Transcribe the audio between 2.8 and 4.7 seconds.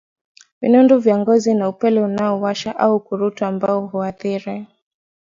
Ukurutu ambao huathiri